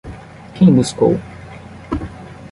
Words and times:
Quem 0.55 0.73
buscou? 0.75 1.15